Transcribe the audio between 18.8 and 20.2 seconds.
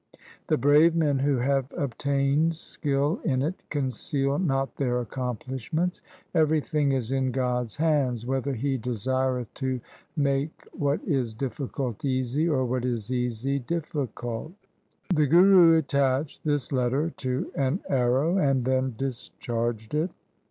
discharged it.